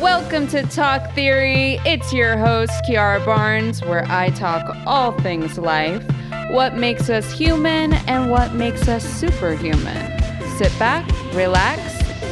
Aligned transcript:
Welcome 0.00 0.46
to 0.48 0.62
Talk 0.62 1.12
Theory. 1.16 1.80
It's 1.84 2.12
your 2.12 2.38
host, 2.38 2.70
Kiara 2.88 3.24
Barnes, 3.26 3.82
where 3.82 4.04
I 4.06 4.30
talk 4.30 4.76
all 4.86 5.10
things 5.10 5.58
life, 5.58 6.08
what 6.52 6.76
makes 6.76 7.10
us 7.10 7.32
human, 7.32 7.94
and 8.06 8.30
what 8.30 8.54
makes 8.54 8.86
us 8.86 9.04
superhuman. 9.04 10.20
Sit 10.56 10.78
back, 10.78 11.04
relax, 11.34 11.80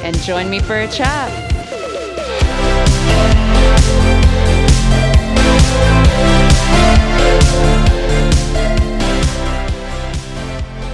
and 0.05 0.17
join 0.19 0.49
me 0.49 0.61
for 0.61 0.79
a 0.79 0.87
chat. 0.87 1.29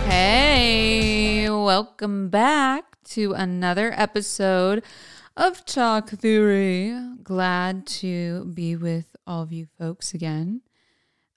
Hey, 0.07 1.50
welcome 1.50 2.30
back 2.30 2.96
to 3.11 3.34
another 3.34 3.93
episode 3.95 4.82
of 5.37 5.64
Talk 5.64 6.11
Theory. 6.11 6.96
Glad 7.23 7.86
to 7.86 8.45
be 8.46 8.77
with 8.77 9.17
all 9.27 9.43
of 9.43 9.53
you 9.53 9.67
folks 9.79 10.14
again. 10.14 10.63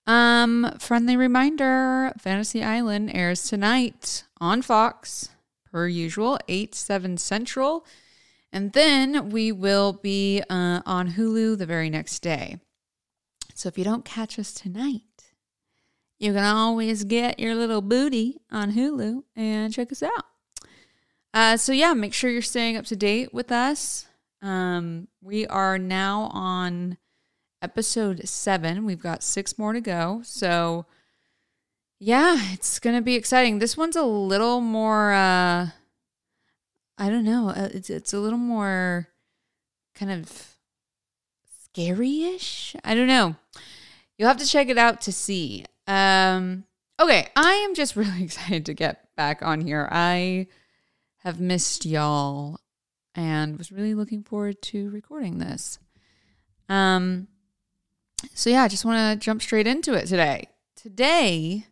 Um, 0.07 0.75
friendly 0.79 1.17
reminder 1.17 2.13
Fantasy 2.19 2.63
Island 2.63 3.11
airs 3.13 3.43
tonight 3.43 4.23
on 4.39 4.61
Fox, 4.61 5.29
per 5.71 5.87
usual, 5.87 6.37
8 6.47 6.75
7 6.75 7.17
Central. 7.17 7.85
And 8.51 8.73
then 8.73 9.29
we 9.29 9.51
will 9.51 9.93
be 9.93 10.41
uh, 10.49 10.81
on 10.85 11.11
Hulu 11.11 11.57
the 11.57 11.65
very 11.65 11.89
next 11.89 12.19
day. 12.19 12.57
So 13.53 13.67
if 13.67 13.77
you 13.77 13.83
don't 13.83 14.05
catch 14.05 14.37
us 14.37 14.53
tonight, 14.53 15.01
you 16.19 16.33
can 16.33 16.43
always 16.43 17.03
get 17.03 17.39
your 17.39 17.55
little 17.55 17.81
booty 17.81 18.37
on 18.51 18.73
Hulu 18.73 19.23
and 19.35 19.73
check 19.73 19.91
us 19.91 20.03
out. 20.03 20.25
Uh, 21.35 21.57
so 21.57 21.73
yeah, 21.73 21.93
make 21.93 22.13
sure 22.13 22.29
you're 22.31 22.41
staying 22.41 22.77
up 22.77 22.85
to 22.85 22.95
date 22.95 23.33
with 23.33 23.51
us. 23.51 24.07
Um, 24.41 25.09
we 25.21 25.45
are 25.47 25.77
now 25.77 26.29
on 26.33 26.97
episode 27.61 28.25
seven. 28.27 28.85
We've 28.85 29.01
got 29.01 29.21
six 29.21 29.57
more 29.57 29.73
to 29.73 29.81
go. 29.81 30.21
So 30.23 30.85
yeah, 31.99 32.37
it's 32.53 32.79
gonna 32.79 33.01
be 33.01 33.15
exciting. 33.15 33.59
This 33.59 33.75
one's 33.75 33.97
a 33.97 34.03
little 34.03 34.61
more. 34.61 35.11
Uh, 35.11 35.71
I 36.97 37.09
don't 37.09 37.25
know. 37.25 37.49
uh, 37.49 37.69
It's 37.73 37.89
it's 37.89 38.13
a 38.13 38.19
little 38.19 38.39
more 38.39 39.09
kind 39.93 40.11
of 40.11 40.55
scary-ish. 41.63 42.77
I 42.85 42.95
don't 42.95 43.07
know. 43.07 43.35
You'll 44.17 44.29
have 44.29 44.37
to 44.37 44.47
check 44.47 44.69
it 44.69 44.77
out 44.77 45.01
to 45.01 45.11
see. 45.11 45.65
Um, 45.85 46.63
okay, 46.97 47.27
I 47.35 47.51
am 47.55 47.75
just 47.75 47.95
really 47.97 48.23
excited 48.23 48.65
to 48.67 48.73
get 48.73 49.13
back 49.17 49.41
on 49.41 49.59
here. 49.59 49.89
I 49.91 50.47
have 51.25 51.39
missed 51.39 51.85
y'all 51.85 52.59
and 53.15 53.57
was 53.57 53.71
really 53.71 53.95
looking 53.95 54.21
forward 54.21 54.61
to 54.61 54.91
recording 54.91 55.39
this. 55.39 55.79
Um, 56.69 57.27
so 58.35 58.51
yeah, 58.51 58.61
I 58.61 58.67
just 58.67 58.85
want 58.85 59.19
to 59.19 59.25
jump 59.25 59.41
straight 59.41 59.65
into 59.65 59.95
it 59.95 60.05
today. 60.05 60.49
Today 60.75 61.65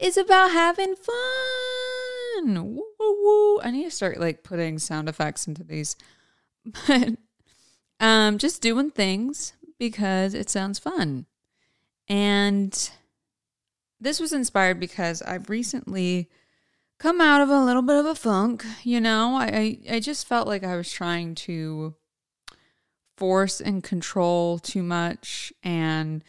is 0.00 0.16
about 0.16 0.52
having 0.52 0.94
fun. 0.96 2.74
Woo, 2.74 2.84
woo, 2.98 3.22
woo. 3.22 3.60
I 3.60 3.70
need 3.70 3.84
to 3.84 3.90
start 3.90 4.18
like 4.18 4.42
putting 4.42 4.78
sound 4.78 5.10
effects 5.10 5.46
into 5.46 5.62
these, 5.62 5.94
but 6.86 7.10
um, 8.00 8.38
just 8.38 8.62
doing 8.62 8.90
things 8.90 9.52
because 9.78 10.32
it 10.32 10.48
sounds 10.48 10.78
fun. 10.78 11.26
And 12.08 12.90
this 14.00 14.18
was 14.18 14.32
inspired 14.32 14.80
because 14.80 15.20
I've 15.20 15.50
recently 15.50 16.30
come 16.98 17.20
out 17.20 17.40
of 17.40 17.48
a 17.48 17.64
little 17.64 17.82
bit 17.82 17.96
of 17.96 18.06
a 18.06 18.14
funk. 18.14 18.64
You 18.82 19.00
know, 19.00 19.36
I, 19.36 19.46
I, 19.46 19.96
I 19.96 20.00
just 20.00 20.26
felt 20.26 20.48
like 20.48 20.64
I 20.64 20.76
was 20.76 20.90
trying 20.90 21.34
to 21.36 21.94
force 23.16 23.60
and 23.60 23.82
control 23.82 24.58
too 24.58 24.82
much 24.82 25.52
and 25.62 26.22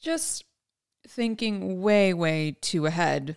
just 0.00 0.44
thinking 1.08 1.80
way, 1.80 2.12
way 2.12 2.56
too 2.60 2.86
ahead 2.86 3.36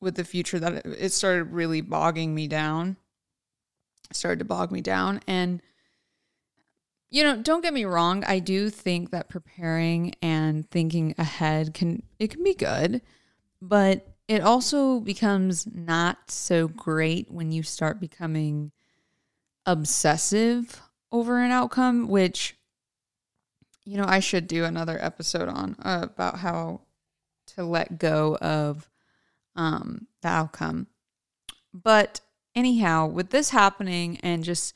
with 0.00 0.16
the 0.16 0.24
future 0.24 0.58
that 0.58 0.84
it, 0.84 1.10
started 1.10 1.52
really 1.52 1.80
bogging 1.80 2.34
me 2.34 2.48
down. 2.48 2.96
It 4.10 4.16
started 4.16 4.40
to 4.40 4.44
bog 4.44 4.72
me 4.72 4.80
down. 4.80 5.20
And, 5.28 5.62
you 7.10 7.22
know, 7.22 7.40
don't 7.40 7.62
get 7.62 7.72
me 7.72 7.84
wrong. 7.84 8.24
I 8.24 8.40
do 8.40 8.68
think 8.68 9.10
that 9.10 9.28
preparing 9.28 10.14
and 10.20 10.68
thinking 10.70 11.14
ahead 11.16 11.74
can, 11.74 12.02
it 12.18 12.30
can 12.30 12.42
be 12.42 12.54
good, 12.54 13.00
but 13.60 14.11
it 14.32 14.40
also 14.40 14.98
becomes 14.98 15.66
not 15.66 16.30
so 16.30 16.66
great 16.66 17.30
when 17.30 17.52
you 17.52 17.62
start 17.62 18.00
becoming 18.00 18.72
obsessive 19.66 20.80
over 21.12 21.38
an 21.38 21.50
outcome, 21.50 22.08
which, 22.08 22.56
you 23.84 23.98
know, 23.98 24.06
I 24.06 24.20
should 24.20 24.46
do 24.46 24.64
another 24.64 24.96
episode 24.98 25.50
on 25.50 25.76
uh, 25.82 26.00
about 26.04 26.38
how 26.38 26.80
to 27.48 27.62
let 27.62 27.98
go 27.98 28.38
of 28.38 28.88
um, 29.54 30.06
the 30.22 30.28
outcome. 30.28 30.86
But 31.74 32.22
anyhow, 32.54 33.08
with 33.08 33.28
this 33.28 33.50
happening 33.50 34.18
and 34.22 34.44
just 34.44 34.74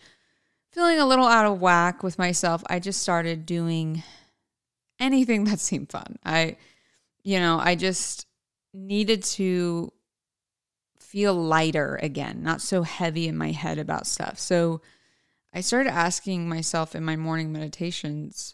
feeling 0.70 0.98
a 0.98 1.06
little 1.06 1.26
out 1.26 1.46
of 1.46 1.62
whack 1.62 2.02
with 2.02 2.18
myself, 2.18 2.62
I 2.66 2.78
just 2.78 3.00
started 3.00 3.46
doing 3.46 4.02
anything 5.00 5.44
that 5.46 5.60
seemed 5.60 5.90
fun. 5.90 6.18
I, 6.26 6.58
you 7.22 7.40
know, 7.40 7.58
I 7.58 7.74
just 7.74 8.26
needed 8.76 9.22
to 9.22 9.92
feel 10.98 11.34
lighter 11.34 11.98
again, 12.02 12.42
not 12.42 12.60
so 12.60 12.82
heavy 12.82 13.26
in 13.26 13.36
my 13.36 13.50
head 13.50 13.78
about 13.78 14.06
stuff. 14.06 14.38
So 14.38 14.82
I 15.54 15.60
started 15.60 15.90
asking 15.90 16.48
myself 16.48 16.94
in 16.94 17.04
my 17.04 17.16
morning 17.16 17.52
meditations, 17.52 18.52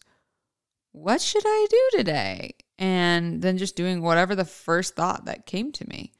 what 0.93 1.21
should 1.21 1.43
I 1.45 1.67
do 1.69 1.99
today? 1.99 2.55
And 2.79 3.43
then 3.43 3.59
just 3.59 3.77
doing 3.77 4.03
whatever 4.03 4.35
the 4.35 4.45
first 4.45 4.95
thought 4.95 5.25
that 5.25 5.47
came 5.47 5.73
to 5.73 5.89
me. 5.89 6.13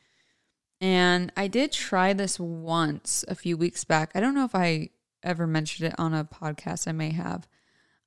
And 0.81 1.31
I 1.37 1.47
did 1.47 1.71
try 1.71 2.13
this 2.13 2.41
once 2.41 3.25
a 3.29 3.37
few 3.37 3.57
weeks 3.57 3.85
back. 3.85 4.11
I 4.15 4.21
don't 4.21 4.35
know 4.35 4.45
if 4.45 4.55
I 4.55 4.89
ever 5.23 5.47
mentioned 5.47 5.89
it 5.89 5.95
on 5.99 6.13
a 6.15 6.25
podcast. 6.25 6.89
I 6.89 6.93
may 6.93 7.11
have. 7.11 7.47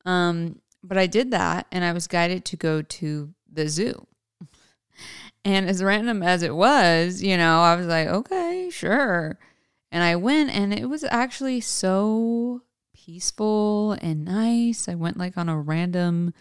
Um, 0.04 0.60
but 0.84 0.98
I 0.98 1.08
did 1.08 1.32
that 1.32 1.68
and 1.72 1.86
I 1.86 1.94
was 1.94 2.08
guided 2.08 2.44
to 2.46 2.58
go 2.58 2.82
to 2.82 3.34
the 3.52 3.70
zoo. 3.70 4.08
And 5.46 5.70
as 5.70 5.84
random 5.84 6.24
as 6.24 6.42
it 6.42 6.56
was, 6.56 7.22
you 7.22 7.38
know, 7.38 7.62
I 7.62 7.76
was 7.76 7.86
like, 7.86 8.08
okay, 8.08 8.70
sure. 8.72 9.38
And 9.92 10.04
I 10.04 10.16
went 10.16 10.50
and 10.50 10.74
it 10.74 10.90
was 10.90 11.04
actually 11.06 11.62
so 11.62 12.64
peaceful 12.94 13.92
and 13.94 14.26
nice. 14.26 14.90
I 14.90 14.96
went 14.96 15.18
like 15.18 15.38
on 15.38 15.48
a 15.48 15.58
random 15.58 16.34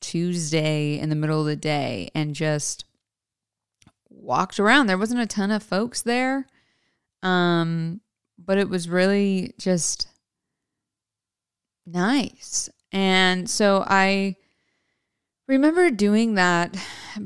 Tuesday 0.00 0.98
in 0.98 1.08
the 1.08 1.14
middle 1.14 1.40
of 1.40 1.46
the 1.46 1.54
day 1.56 2.10
and 2.16 2.34
just 2.34 2.84
walked 4.10 4.58
around. 4.58 4.88
There 4.88 4.98
wasn't 4.98 5.20
a 5.20 5.26
ton 5.26 5.52
of 5.52 5.62
folks 5.62 6.02
there. 6.02 6.46
Um, 7.22 8.00
but 8.38 8.58
it 8.58 8.68
was 8.68 8.88
really 8.88 9.54
just 9.58 10.08
nice. 11.86 12.68
And 12.90 13.48
so 13.48 13.84
I 13.86 14.36
remember 15.46 15.90
doing 15.90 16.34
that 16.34 16.76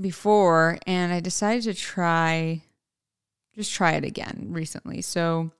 before 0.00 0.78
and 0.86 1.12
I 1.12 1.20
decided 1.20 1.62
to 1.64 1.74
try 1.74 2.62
just 3.54 3.72
try 3.72 3.92
it 3.92 4.04
again 4.04 4.48
recently. 4.50 5.02
So 5.02 5.50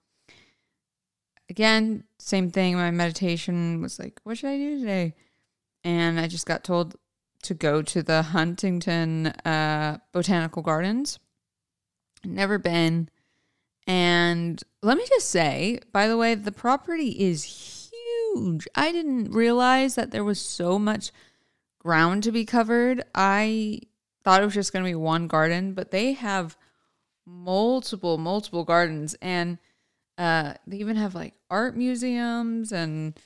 again, 1.48 2.04
same 2.18 2.50
thing. 2.50 2.76
My 2.76 2.90
meditation 2.90 3.82
was 3.82 3.98
like, 3.98 4.20
what 4.22 4.38
should 4.38 4.50
I 4.50 4.56
do 4.56 4.78
today? 4.78 5.14
And 5.82 6.20
I 6.20 6.28
just 6.28 6.46
got 6.46 6.64
told 6.64 6.96
to 7.42 7.54
go 7.54 7.82
to 7.82 8.02
the 8.02 8.22
Huntington 8.22 9.26
uh, 9.26 9.98
Botanical 10.12 10.62
Gardens. 10.62 11.18
Never 12.24 12.58
been. 12.58 13.08
And 13.86 14.62
let 14.82 14.96
me 14.96 15.04
just 15.08 15.30
say, 15.30 15.80
by 15.92 16.06
the 16.06 16.16
way, 16.16 16.34
the 16.34 16.52
property 16.52 17.08
is 17.18 17.90
huge. 18.32 18.68
I 18.74 18.92
didn't 18.92 19.32
realize 19.32 19.94
that 19.94 20.10
there 20.10 20.24
was 20.24 20.40
so 20.40 20.78
much 20.78 21.10
ground 21.80 22.22
to 22.22 22.32
be 22.32 22.44
covered. 22.44 23.02
I 23.14 23.80
thought 24.22 24.42
it 24.42 24.44
was 24.44 24.54
just 24.54 24.72
going 24.72 24.84
to 24.84 24.90
be 24.90 24.94
one 24.94 25.26
garden, 25.26 25.72
but 25.74 25.90
they 25.90 26.12
have 26.12 26.56
multiple, 27.26 28.18
multiple 28.18 28.64
gardens. 28.64 29.16
And 29.20 29.58
uh, 30.16 30.54
they 30.66 30.76
even 30.76 30.96
have 30.96 31.14
like 31.14 31.34
art 31.50 31.76
museums 31.76 32.70
and 32.70 33.18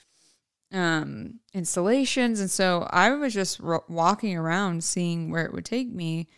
um, 0.73 1.41
installations. 1.53 2.41
And 2.41 2.51
so 2.51 2.87
I 2.91 3.11
was 3.11 3.35
just 3.35 3.61
ro- 3.61 3.85
walking 3.89 4.37
around 4.37 4.83
seeing 4.85 5.31
where 5.31 5.45
it 5.45 5.53
would 5.53 5.65
take 5.65 5.93
me. 5.93 6.29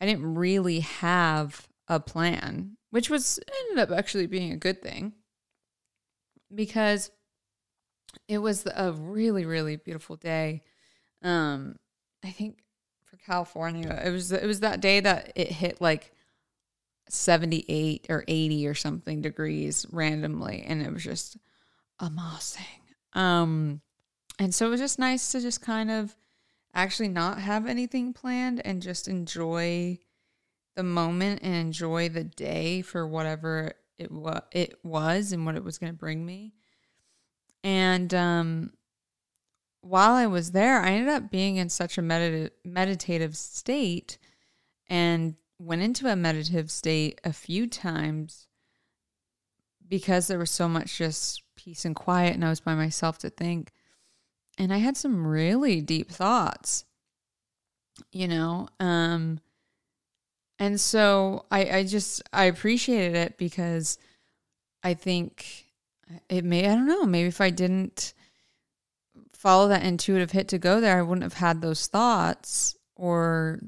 I 0.00 0.06
didn't 0.06 0.34
really 0.34 0.80
have 0.80 1.68
a 1.88 2.00
plan, 2.00 2.76
which 2.90 3.10
was 3.10 3.38
ended 3.70 3.82
up 3.90 3.96
actually 3.96 4.26
being 4.26 4.52
a 4.52 4.56
good 4.56 4.82
thing 4.82 5.12
because 6.54 7.10
it 8.28 8.38
was 8.38 8.66
a 8.66 8.92
really, 8.92 9.44
really 9.44 9.76
beautiful 9.76 10.16
day. 10.16 10.62
Um, 11.22 11.76
I 12.24 12.30
think 12.30 12.58
for 13.04 13.16
California, 13.16 14.00
it 14.04 14.10
was 14.10 14.32
it 14.32 14.46
was 14.46 14.60
that 14.60 14.80
day 14.80 15.00
that 15.00 15.32
it 15.34 15.48
hit 15.48 15.80
like 15.80 16.12
78 17.08 18.06
or 18.10 18.24
80 18.28 18.66
or 18.66 18.74
something 18.74 19.22
degrees 19.22 19.86
randomly 19.90 20.64
and 20.66 20.82
it 20.82 20.92
was 20.92 21.04
just 21.04 21.36
amassing. 21.98 22.64
Um, 23.14 23.80
and 24.38 24.54
so 24.54 24.66
it 24.66 24.70
was 24.70 24.80
just 24.80 24.98
nice 24.98 25.32
to 25.32 25.40
just 25.40 25.60
kind 25.62 25.90
of 25.90 26.14
actually 26.74 27.08
not 27.08 27.38
have 27.40 27.66
anything 27.66 28.12
planned 28.12 28.60
and 28.64 28.82
just 28.82 29.08
enjoy 29.08 29.98
the 30.76 30.82
moment 30.82 31.40
and 31.42 31.54
enjoy 31.54 32.08
the 32.08 32.24
day 32.24 32.82
for 32.82 33.06
whatever 33.06 33.72
it 33.98 34.12
was 34.12 34.42
it 34.52 34.78
was 34.84 35.32
and 35.32 35.44
what 35.44 35.56
it 35.56 35.64
was 35.64 35.78
going 35.78 35.92
to 35.92 35.98
bring 35.98 36.24
me. 36.24 36.52
And 37.64 38.14
um 38.14 38.72
while 39.80 40.12
I 40.12 40.26
was 40.26 40.52
there, 40.52 40.80
I 40.80 40.92
ended 40.92 41.08
up 41.08 41.30
being 41.30 41.56
in 41.56 41.68
such 41.68 41.98
a 41.98 42.02
medit- 42.02 42.50
meditative 42.64 43.36
state 43.36 44.18
and 44.88 45.36
went 45.58 45.82
into 45.82 46.08
a 46.08 46.16
meditative 46.16 46.70
state 46.70 47.20
a 47.24 47.32
few 47.32 47.66
times 47.66 48.46
because 49.86 50.26
there 50.26 50.38
was 50.38 50.50
so 50.50 50.68
much 50.68 50.98
just 50.98 51.42
peace 51.56 51.84
and 51.84 51.96
quiet 51.96 52.34
and 52.34 52.44
I 52.44 52.50
was 52.50 52.60
by 52.60 52.74
myself 52.74 53.18
to 53.18 53.30
think. 53.30 53.72
And 54.58 54.72
I 54.72 54.78
had 54.78 54.96
some 54.96 55.26
really 55.26 55.80
deep 55.80 56.10
thoughts, 56.10 56.84
you 58.12 58.28
know. 58.28 58.68
Um 58.80 59.40
and 60.58 60.80
so 60.80 61.46
I 61.50 61.78
I 61.78 61.84
just 61.84 62.22
I 62.32 62.44
appreciated 62.44 63.16
it 63.16 63.38
because 63.38 63.98
I 64.82 64.94
think 64.94 65.66
it 66.28 66.44
may 66.44 66.68
I 66.68 66.74
don't 66.74 66.86
know, 66.86 67.04
maybe 67.04 67.28
if 67.28 67.40
I 67.40 67.50
didn't 67.50 68.14
follow 69.38 69.68
that 69.68 69.84
intuitive 69.84 70.32
hit 70.32 70.48
to 70.48 70.58
go 70.58 70.80
there, 70.80 70.98
I 70.98 71.02
wouldn't 71.02 71.22
have 71.22 71.34
had 71.34 71.62
those 71.62 71.86
thoughts 71.86 72.76
or 72.96 73.60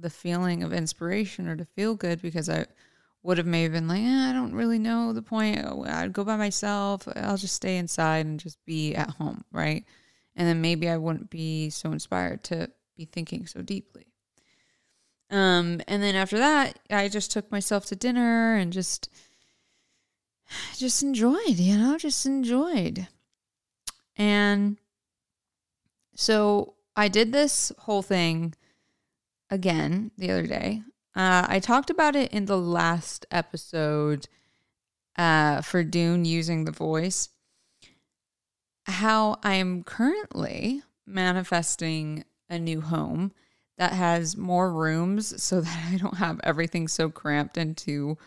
the 0.00 0.08
feeling 0.08 0.62
of 0.62 0.72
inspiration 0.72 1.46
or 1.46 1.54
to 1.54 1.66
feel 1.66 1.94
good 1.94 2.22
because 2.22 2.48
I 2.48 2.64
would 3.22 3.36
have 3.36 3.46
maybe 3.46 3.72
been 3.72 3.88
like, 3.88 4.00
eh, 4.00 4.30
I 4.30 4.32
don't 4.32 4.54
really 4.54 4.78
know 4.78 5.12
the 5.12 5.20
point. 5.20 5.58
I'd 5.86 6.14
go 6.14 6.24
by 6.24 6.36
myself. 6.36 7.06
I'll 7.14 7.36
just 7.36 7.54
stay 7.54 7.76
inside 7.76 8.24
and 8.24 8.40
just 8.40 8.64
be 8.64 8.94
at 8.94 9.10
home, 9.10 9.44
right? 9.52 9.84
And 10.34 10.48
then 10.48 10.62
maybe 10.62 10.88
I 10.88 10.96
wouldn't 10.96 11.28
be 11.28 11.68
so 11.68 11.92
inspired 11.92 12.42
to 12.44 12.70
be 12.96 13.04
thinking 13.04 13.46
so 13.46 13.60
deeply. 13.60 14.06
Um, 15.30 15.82
and 15.86 16.02
then 16.02 16.14
after 16.14 16.38
that, 16.38 16.78
I 16.88 17.08
just 17.08 17.32
took 17.32 17.52
myself 17.52 17.84
to 17.86 17.96
dinner 17.96 18.54
and 18.54 18.72
just 18.72 19.10
just 20.78 21.02
enjoyed, 21.02 21.58
you 21.58 21.76
know, 21.76 21.98
just 21.98 22.24
enjoyed. 22.24 23.08
And 24.16 24.78
so 26.18 26.74
I 26.96 27.06
did 27.06 27.32
this 27.32 27.70
whole 27.78 28.02
thing 28.02 28.52
again 29.50 30.10
the 30.18 30.32
other 30.32 30.48
day. 30.48 30.82
Uh, 31.14 31.46
I 31.48 31.60
talked 31.60 31.90
about 31.90 32.16
it 32.16 32.32
in 32.32 32.46
the 32.46 32.58
last 32.58 33.24
episode 33.30 34.26
uh, 35.16 35.62
for 35.62 35.84
Dune 35.84 36.24
using 36.24 36.64
the 36.64 36.72
voice. 36.72 37.28
How 38.86 39.36
I'm 39.44 39.84
currently 39.84 40.82
manifesting 41.06 42.24
a 42.50 42.58
new 42.58 42.80
home 42.80 43.30
that 43.76 43.92
has 43.92 44.36
more 44.36 44.72
rooms 44.72 45.40
so 45.40 45.60
that 45.60 45.92
I 45.92 45.98
don't 45.98 46.16
have 46.16 46.40
everything 46.42 46.88
so 46.88 47.10
cramped 47.10 47.56
into 47.56 48.18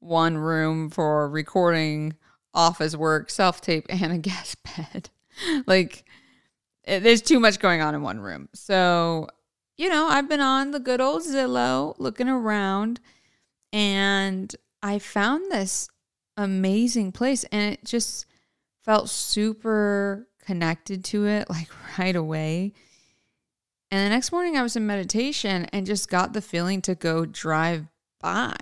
one 0.00 0.38
room 0.38 0.88
for 0.88 1.28
recording 1.28 2.14
office 2.54 2.96
work, 2.96 3.28
self 3.28 3.60
tape, 3.60 3.84
and 3.90 4.10
a 4.10 4.18
guest 4.30 4.56
bed. 4.64 5.10
like, 5.66 6.06
there's 6.86 7.22
too 7.22 7.40
much 7.40 7.58
going 7.58 7.80
on 7.80 7.94
in 7.94 8.02
one 8.02 8.20
room. 8.20 8.48
So 8.54 9.28
you 9.76 9.90
know, 9.90 10.06
I've 10.08 10.28
been 10.28 10.40
on 10.40 10.70
the 10.70 10.80
good 10.80 11.00
old 11.00 11.22
Zillow 11.22 11.94
looking 11.98 12.28
around 12.28 13.00
and 13.72 14.54
I 14.82 14.98
found 14.98 15.50
this 15.50 15.88
amazing 16.36 17.12
place 17.12 17.44
and 17.44 17.74
it 17.74 17.84
just 17.84 18.26
felt 18.84 19.10
super 19.10 20.28
connected 20.44 21.04
to 21.04 21.26
it 21.26 21.50
like 21.50 21.68
right 21.98 22.16
away. 22.16 22.72
And 23.90 24.04
the 24.04 24.10
next 24.10 24.32
morning 24.32 24.56
I 24.56 24.62
was 24.62 24.76
in 24.76 24.86
meditation 24.86 25.66
and 25.66 25.86
just 25.86 26.08
got 26.08 26.32
the 26.32 26.42
feeling 26.42 26.82
to 26.82 26.94
go 26.94 27.24
drive 27.24 27.86
by 28.20 28.56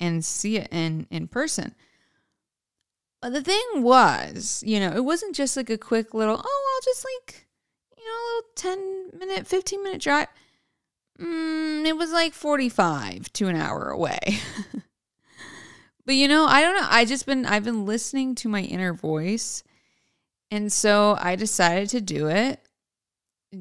and 0.00 0.24
see 0.24 0.56
it 0.56 0.68
in 0.72 1.06
in 1.10 1.28
person. 1.28 1.74
But 3.22 3.32
the 3.32 3.42
thing 3.42 3.82
was, 3.82 4.62
you 4.66 4.80
know, 4.80 4.92
it 4.94 5.04
wasn't 5.04 5.34
just 5.34 5.56
like 5.56 5.70
a 5.70 5.78
quick 5.78 6.12
little, 6.12 6.36
oh, 6.36 6.74
I'll 6.74 6.84
just 6.84 7.06
like, 7.06 7.43
you 8.04 8.10
know, 8.10 8.16
a 8.16 8.26
little 8.28 8.50
10 9.12 9.18
minute, 9.18 9.46
15 9.46 9.82
minute 9.82 10.00
drive 10.00 10.28
Mm, 11.20 11.86
it 11.86 11.96
was 11.96 12.10
like 12.12 12.32
45 12.32 13.32
to 13.34 13.48
an 13.48 13.56
hour 13.56 13.88
away. 13.88 14.18
but 16.06 16.14
you 16.14 16.26
know, 16.26 16.46
I 16.46 16.60
don't 16.60 16.74
know. 16.74 16.88
I 16.90 17.04
just 17.04 17.26
been 17.26 17.46
I've 17.46 17.64
been 17.64 17.86
listening 17.86 18.34
to 18.36 18.48
my 18.48 18.62
inner 18.62 18.92
voice. 18.92 19.62
And 20.50 20.72
so 20.72 21.16
I 21.20 21.36
decided 21.36 21.88
to 21.90 22.00
do 22.00 22.28
it. 22.28 22.60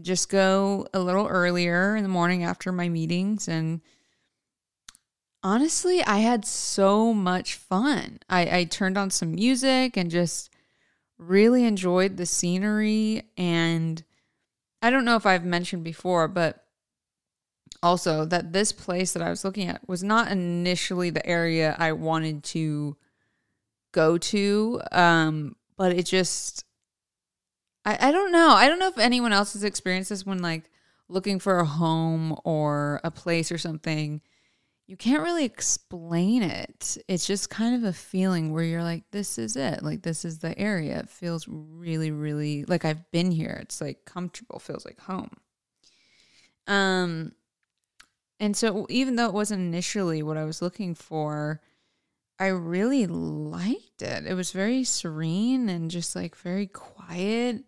Just 0.01 0.30
go 0.30 0.88
a 0.94 1.00
little 1.00 1.28
earlier 1.28 1.95
in 1.95 2.04
the 2.04 2.10
morning 2.10 2.44
after 2.44 2.72
my 2.72 2.90
meetings 2.90 3.48
and 3.48 3.81
honestly, 5.44 6.04
I 6.04 6.19
had 6.19 6.45
so 6.45 7.13
much 7.13 7.56
fun. 7.56 8.19
I, 8.30 8.57
I 8.57 8.63
turned 8.63 8.98
on 8.98 9.12
some 9.12 9.36
music 9.36 9.98
and 9.98 10.10
just 10.10 10.50
really 11.19 11.66
enjoyed 11.66 12.18
the 12.18 12.25
scenery. 12.25 13.24
And 13.38 14.04
I 14.83 14.89
don't 14.89 15.06
know 15.06 15.15
if 15.15 15.25
I've 15.25 15.45
mentioned 15.45 15.85
before, 15.85 16.27
but 16.27 16.65
also 17.81 18.25
that 18.25 18.51
this 18.51 18.74
place 18.74 19.13
that 19.13 19.24
I 19.24 19.30
was 19.30 19.45
looking 19.45 19.69
at 19.69 19.88
was 19.88 20.03
not 20.03 20.30
initially 20.30 21.09
the 21.09 21.25
area 21.25 21.74
I 21.80 21.94
wanted 21.94 22.44
to 22.45 22.97
go 23.94 24.18
to. 24.18 24.81
Um, 24.91 25.56
but 25.77 25.94
it 25.94 26.06
just 26.06 26.65
I, 27.85 28.09
I 28.09 28.12
don't 28.12 28.33
know. 28.33 28.50
I 28.50 28.68
don't 28.68 28.77
know 28.77 28.89
if 28.89 28.97
anyone 28.97 29.31
else 29.31 29.53
has 29.53 29.63
experienced 29.63 30.09
this 30.09 30.25
when 30.25 30.41
like 30.41 30.69
looking 31.07 31.39
for 31.39 31.59
a 31.59 31.65
home 31.65 32.38
or 32.44 33.00
a 33.06 33.12
place 33.12 33.53
or 33.53 33.57
something. 33.57 34.21
You 34.85 34.97
can't 34.97 35.24
really 35.24 35.45
explain 35.45 36.44
it. 36.44 36.97
It's 37.07 37.25
just 37.25 37.50
kind 37.50 37.75
of 37.75 37.83
a 37.85 37.94
feeling 37.94 38.51
where 38.51 38.63
you're 38.63 38.83
like, 38.83 39.03
this 39.12 39.38
is 39.38 39.56
it. 39.56 39.81
Like, 39.81 40.01
this 40.01 40.25
is 40.25 40.39
the 40.39 40.57
area. 40.59 41.00
It 41.00 41.09
feels 41.09 41.47
really, 41.47 42.12
really 42.12 42.65
like 42.65 42.83
I've 42.83 43.09
been 43.12 43.31
here. 43.31 43.57
It's 43.62 43.80
like 43.80 44.03
comfortable, 44.06 44.59
feels 44.59 44.85
like 44.85 45.00
home. 45.00 45.31
Um, 46.68 47.31
and 48.39 48.57
so, 48.57 48.85
even 48.89 49.15
though 49.15 49.27
it 49.27 49.33
wasn't 49.33 49.62
initially 49.62 50.21
what 50.21 50.38
I 50.38 50.44
was 50.44 50.62
looking 50.62 50.95
for, 50.95 51.62
I 52.39 52.47
really 52.47 53.07
liked 53.07 54.01
it. 54.01 54.25
It 54.25 54.33
was 54.33 54.51
very 54.51 54.83
serene 54.83 55.69
and 55.69 55.89
just 55.89 56.15
like 56.15 56.35
very 56.35 56.68
quiet. 56.68 57.63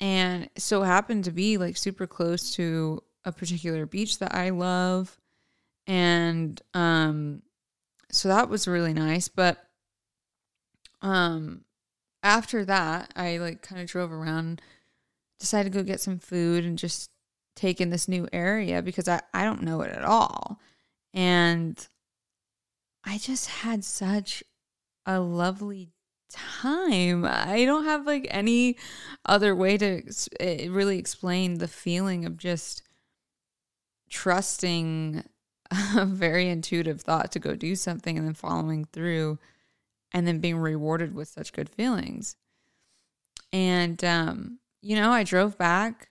And 0.00 0.50
so 0.58 0.82
happened 0.82 1.24
to 1.24 1.30
be 1.30 1.56
like 1.56 1.76
super 1.76 2.06
close 2.06 2.54
to 2.56 3.02
a 3.24 3.32
particular 3.32 3.86
beach 3.86 4.18
that 4.18 4.34
I 4.34 4.50
love. 4.50 5.18
And 5.90 6.62
um 6.72 7.42
so 8.12 8.28
that 8.28 8.48
was 8.48 8.68
really 8.68 8.94
nice, 8.94 9.26
but 9.26 9.58
um 11.02 11.64
after 12.22 12.64
that, 12.64 13.12
I 13.16 13.38
like 13.38 13.62
kind 13.62 13.82
of 13.82 13.88
drove 13.88 14.12
around, 14.12 14.62
decided 15.40 15.72
to 15.72 15.78
go 15.80 15.82
get 15.82 16.00
some 16.00 16.20
food 16.20 16.64
and 16.64 16.78
just 16.78 17.10
take 17.56 17.80
in 17.80 17.90
this 17.90 18.06
new 18.06 18.28
area 18.32 18.82
because 18.82 19.08
I, 19.08 19.20
I 19.34 19.42
don't 19.42 19.64
know 19.64 19.80
it 19.80 19.90
at 19.90 20.04
all. 20.04 20.60
And 21.12 21.84
I 23.02 23.18
just 23.18 23.48
had 23.48 23.82
such 23.84 24.44
a 25.06 25.18
lovely 25.18 25.88
time. 26.30 27.24
I 27.24 27.64
don't 27.64 27.84
have 27.84 28.06
like 28.06 28.28
any 28.30 28.76
other 29.26 29.56
way 29.56 29.76
to 29.78 30.02
eh, 30.38 30.68
really 30.70 30.98
explain 30.98 31.54
the 31.58 31.66
feeling 31.66 32.24
of 32.26 32.36
just 32.36 32.82
trusting 34.08 35.24
a 35.70 36.04
very 36.06 36.48
intuitive 36.48 37.00
thought 37.00 37.32
to 37.32 37.38
go 37.38 37.54
do 37.54 37.74
something 37.74 38.16
and 38.18 38.26
then 38.26 38.34
following 38.34 38.84
through 38.86 39.38
and 40.12 40.26
then 40.26 40.40
being 40.40 40.58
rewarded 40.58 41.14
with 41.14 41.28
such 41.28 41.52
good 41.52 41.68
feelings. 41.68 42.36
And 43.52 44.02
um, 44.04 44.58
you 44.82 44.96
know, 44.96 45.10
I 45.10 45.24
drove 45.24 45.58
back 45.58 46.10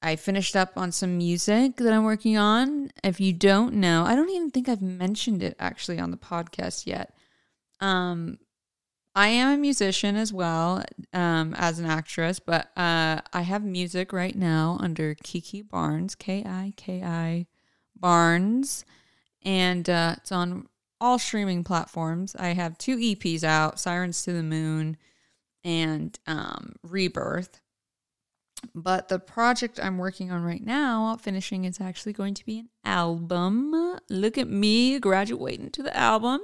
I 0.00 0.16
finished 0.16 0.54
up 0.54 0.76
on 0.76 0.92
some 0.92 1.18
music 1.18 1.76
that 1.76 1.92
I'm 1.92 2.04
working 2.04 2.38
on. 2.38 2.90
If 3.02 3.20
you 3.20 3.32
don't 3.32 3.74
know, 3.74 4.04
I 4.04 4.14
don't 4.14 4.30
even 4.30 4.50
think 4.50 4.68
I've 4.68 4.82
mentioned 4.82 5.42
it 5.42 5.56
actually 5.58 5.98
on 5.98 6.12
the 6.12 6.16
podcast 6.16 6.86
yet. 6.86 7.14
Um, 7.80 8.38
I 9.14 9.28
am 9.28 9.54
a 9.54 9.56
musician 9.56 10.14
as 10.14 10.32
well 10.32 10.84
um, 11.12 11.52
as 11.56 11.80
an 11.80 11.86
actress, 11.86 12.38
but 12.38 12.70
uh, 12.76 13.20
I 13.32 13.40
have 13.40 13.64
music 13.64 14.12
right 14.12 14.36
now 14.36 14.76
under 14.80 15.16
Kiki 15.16 15.62
Barnes, 15.62 16.14
K 16.14 16.44
I 16.46 16.74
K 16.76 17.02
I 17.02 17.46
Barnes, 18.00 18.84
and 19.42 19.88
uh, 19.88 20.16
it's 20.18 20.32
on 20.32 20.68
all 21.00 21.18
streaming 21.18 21.64
platforms. 21.64 22.34
I 22.38 22.48
have 22.48 22.78
two 22.78 22.96
EPs 22.96 23.44
out 23.44 23.78
Sirens 23.78 24.22
to 24.24 24.32
the 24.32 24.42
Moon 24.42 24.96
and 25.64 26.18
um, 26.26 26.74
Rebirth. 26.82 27.60
But 28.74 29.08
the 29.08 29.20
project 29.20 29.78
I'm 29.80 29.98
working 29.98 30.32
on 30.32 30.42
right 30.42 30.64
now, 30.64 31.16
finishing, 31.20 31.64
is 31.64 31.80
actually 31.80 32.12
going 32.12 32.34
to 32.34 32.44
be 32.44 32.58
an 32.58 32.68
album. 32.84 33.98
Look 34.10 34.36
at 34.36 34.48
me 34.48 34.98
graduating 34.98 35.70
to 35.70 35.82
the 35.82 35.96
album. 35.96 36.40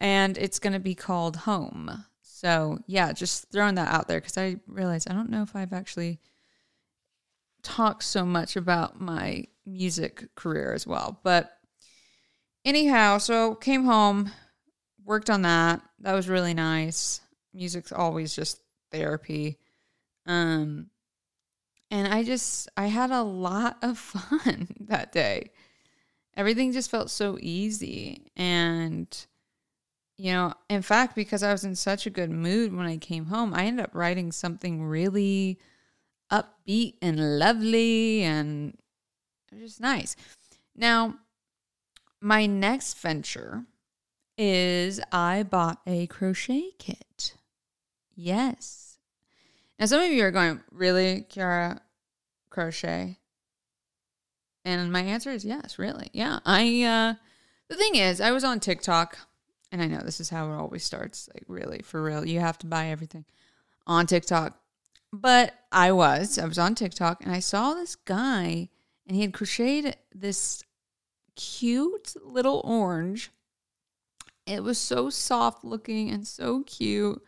And 0.00 0.38
it's 0.38 0.58
going 0.58 0.72
to 0.72 0.78
be 0.78 0.94
called 0.94 1.36
Home. 1.36 2.04
So, 2.22 2.78
yeah, 2.86 3.12
just 3.12 3.50
throwing 3.50 3.76
that 3.76 3.92
out 3.92 4.08
there 4.08 4.20
because 4.20 4.38
I 4.38 4.56
realized 4.66 5.10
I 5.10 5.14
don't 5.14 5.30
know 5.30 5.42
if 5.42 5.56
I've 5.56 5.72
actually 5.72 6.20
talked 7.62 8.04
so 8.04 8.24
much 8.24 8.56
about 8.56 9.00
my 9.00 9.46
music 9.66 10.34
career 10.34 10.72
as 10.72 10.86
well. 10.86 11.20
But 11.22 11.50
anyhow, 12.64 13.18
so 13.18 13.54
came 13.54 13.84
home, 13.84 14.30
worked 15.04 15.30
on 15.30 15.42
that. 15.42 15.82
That 16.00 16.14
was 16.14 16.28
really 16.28 16.54
nice. 16.54 17.20
Music's 17.52 17.92
always 17.92 18.34
just 18.34 18.60
therapy. 18.92 19.58
Um, 20.26 20.90
and 21.90 22.12
I 22.12 22.24
just, 22.24 22.68
I 22.76 22.86
had 22.86 23.10
a 23.10 23.22
lot 23.22 23.78
of 23.82 23.98
fun 23.98 24.68
that 24.80 25.12
day. 25.12 25.50
Everything 26.36 26.72
just 26.72 26.90
felt 26.90 27.10
so 27.10 27.38
easy. 27.40 28.30
And, 28.36 29.08
you 30.18 30.32
know, 30.32 30.52
in 30.68 30.82
fact, 30.82 31.14
because 31.14 31.42
I 31.42 31.52
was 31.52 31.64
in 31.64 31.74
such 31.74 32.06
a 32.06 32.10
good 32.10 32.30
mood 32.30 32.74
when 32.74 32.86
I 32.86 32.98
came 32.98 33.26
home, 33.26 33.54
I 33.54 33.64
ended 33.64 33.84
up 33.84 33.94
writing 33.94 34.32
something 34.32 34.84
really 34.84 35.58
upbeat 36.30 36.94
and 37.00 37.38
lovely 37.38 38.22
and 38.22 38.76
just 39.54 39.80
nice. 39.80 40.16
Now, 40.74 41.16
my 42.20 42.46
next 42.46 42.98
venture 42.98 43.64
is 44.38 45.00
I 45.12 45.42
bought 45.42 45.80
a 45.86 46.06
crochet 46.08 46.72
kit. 46.78 47.34
Yes. 48.14 48.98
Now, 49.78 49.86
some 49.86 50.00
of 50.00 50.10
you 50.10 50.24
are 50.24 50.30
going, 50.30 50.60
really, 50.70 51.26
Kiara, 51.30 51.80
crochet? 52.50 53.18
And 54.64 54.90
my 54.90 55.02
answer 55.02 55.30
is 55.30 55.44
yes, 55.44 55.78
really. 55.78 56.08
Yeah. 56.12 56.40
I, 56.44 56.82
uh, 56.82 57.14
the 57.68 57.76
thing 57.76 57.94
is, 57.94 58.20
I 58.20 58.32
was 58.32 58.42
on 58.42 58.58
TikTok, 58.58 59.18
and 59.70 59.82
I 59.82 59.86
know 59.86 60.00
this 60.00 60.20
is 60.20 60.30
how 60.30 60.50
it 60.50 60.56
always 60.56 60.84
starts. 60.84 61.28
Like, 61.34 61.44
really, 61.46 61.82
for 61.82 62.02
real, 62.02 62.26
you 62.26 62.40
have 62.40 62.58
to 62.58 62.66
buy 62.66 62.88
everything 62.88 63.24
on 63.86 64.06
TikTok. 64.06 64.58
But 65.12 65.54
I 65.70 65.92
was, 65.92 66.38
I 66.38 66.46
was 66.46 66.58
on 66.58 66.74
TikTok, 66.74 67.22
and 67.22 67.32
I 67.32 67.40
saw 67.40 67.74
this 67.74 67.94
guy, 67.94 68.70
and 69.06 69.16
he 69.16 69.22
had 69.22 69.32
crocheted 69.32 69.96
this 70.14 70.62
cute 71.36 72.14
little 72.22 72.60
orange. 72.64 73.30
It 74.46 74.62
was 74.62 74.78
so 74.78 75.10
soft 75.10 75.64
looking 75.64 76.10
and 76.10 76.26
so 76.26 76.62
cute. 76.64 77.22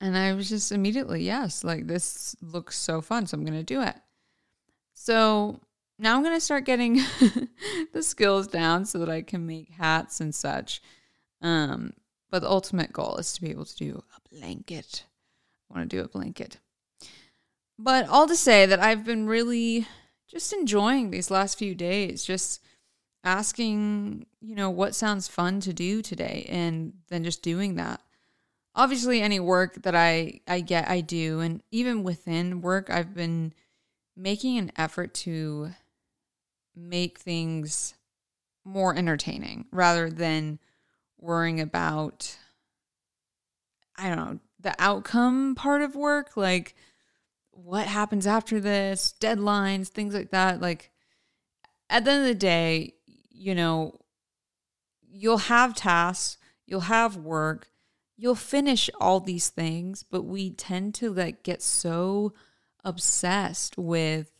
And 0.00 0.16
I 0.16 0.32
was 0.32 0.48
just 0.48 0.72
immediately, 0.72 1.22
yes, 1.22 1.62
like 1.62 1.86
this 1.86 2.34
looks 2.42 2.76
so 2.76 3.00
fun. 3.00 3.26
So 3.26 3.36
I'm 3.36 3.44
going 3.44 3.58
to 3.58 3.62
do 3.62 3.82
it. 3.82 3.96
So 4.94 5.60
now 5.98 6.16
I'm 6.16 6.22
going 6.22 6.36
to 6.36 6.40
start 6.40 6.64
getting 6.64 6.94
the 7.92 8.02
skills 8.02 8.48
down 8.48 8.84
so 8.84 8.98
that 8.98 9.08
I 9.08 9.22
can 9.22 9.46
make 9.46 9.70
hats 9.70 10.20
and 10.20 10.34
such. 10.34 10.82
Um, 11.40 11.92
but 12.30 12.40
the 12.40 12.50
ultimate 12.50 12.92
goal 12.92 13.16
is 13.18 13.32
to 13.34 13.40
be 13.40 13.50
able 13.50 13.64
to 13.64 13.76
do 13.76 14.02
a 14.16 14.34
blanket. 14.34 15.04
I 15.70 15.78
want 15.78 15.88
to 15.88 15.96
do 15.96 16.02
a 16.02 16.08
blanket. 16.08 16.58
But 17.78 18.08
all 18.08 18.26
to 18.26 18.36
say 18.36 18.66
that 18.66 18.80
I've 18.80 19.04
been 19.04 19.26
really 19.26 19.86
just 20.32 20.52
enjoying 20.52 21.10
these 21.10 21.30
last 21.30 21.58
few 21.58 21.74
days, 21.74 22.24
just 22.24 22.62
asking, 23.22 24.26
you 24.40 24.54
know, 24.54 24.70
what 24.70 24.94
sounds 24.94 25.28
fun 25.28 25.60
to 25.60 25.72
do 25.72 26.00
today 26.02 26.46
and 26.48 26.94
then 27.08 27.22
just 27.22 27.42
doing 27.42 27.76
that. 27.76 28.00
Obviously 28.74 29.20
any 29.20 29.38
work 29.38 29.82
that 29.82 29.94
I 29.94 30.40
I 30.48 30.60
get 30.60 30.88
I 30.88 31.02
do 31.02 31.40
and 31.40 31.62
even 31.70 32.02
within 32.02 32.62
work 32.62 32.88
I've 32.88 33.14
been 33.14 33.52
making 34.16 34.56
an 34.56 34.72
effort 34.76 35.12
to 35.14 35.70
make 36.74 37.18
things 37.18 37.94
more 38.64 38.96
entertaining 38.96 39.66
rather 39.70 40.08
than 40.08 40.58
worrying 41.20 41.60
about 41.60 42.38
I 43.98 44.08
don't 44.08 44.16
know, 44.16 44.38
the 44.58 44.74
outcome 44.78 45.54
part 45.54 45.82
of 45.82 45.94
work 45.94 46.34
like 46.34 46.74
what 47.52 47.86
happens 47.86 48.26
after 48.26 48.60
this, 48.60 49.14
deadlines, 49.20 49.88
things 49.88 50.14
like 50.14 50.30
that. 50.30 50.60
Like 50.60 50.90
at 51.88 52.04
the 52.04 52.10
end 52.10 52.22
of 52.22 52.28
the 52.28 52.34
day, 52.34 52.94
you 53.30 53.54
know, 53.54 54.00
you'll 55.08 55.38
have 55.38 55.74
tasks, 55.74 56.38
you'll 56.66 56.80
have 56.80 57.16
work, 57.16 57.68
you'll 58.16 58.34
finish 58.34 58.88
all 59.00 59.20
these 59.20 59.48
things, 59.48 60.02
but 60.02 60.22
we 60.22 60.50
tend 60.50 60.94
to 60.96 61.12
like 61.12 61.42
get 61.42 61.62
so 61.62 62.32
obsessed 62.84 63.78
with 63.78 64.32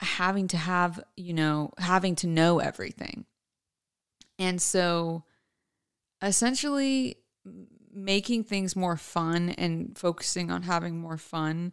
having 0.00 0.48
to 0.48 0.56
have, 0.56 1.00
you 1.16 1.34
know, 1.34 1.72
having 1.78 2.14
to 2.16 2.26
know 2.26 2.58
everything. 2.58 3.26
And 4.38 4.62
so 4.62 5.24
essentially 6.22 7.16
making 7.92 8.44
things 8.44 8.76
more 8.76 8.96
fun 8.96 9.50
and 9.50 9.96
focusing 9.96 10.50
on 10.50 10.62
having 10.62 10.98
more 10.98 11.18
fun 11.18 11.72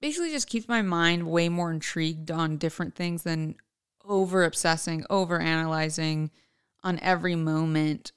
basically 0.00 0.30
just 0.30 0.48
keeps 0.48 0.68
my 0.68 0.82
mind 0.82 1.30
way 1.30 1.48
more 1.48 1.70
intrigued 1.70 2.30
on 2.30 2.58
different 2.58 2.94
things 2.94 3.22
than 3.22 3.54
over 4.04 4.44
obsessing, 4.44 5.04
over 5.08 5.40
analyzing 5.40 6.30
on 6.82 6.98
every 7.00 7.36
moment 7.36 8.12